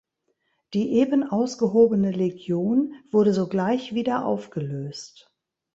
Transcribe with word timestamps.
Die 0.73 0.93
eben 0.93 1.23
ausgehobene 1.23 2.09
Legion 2.09 2.95
wurde 3.11 3.35
sogleich 3.35 3.93
wieder 3.93 4.25
aufgelöst. 4.25 5.31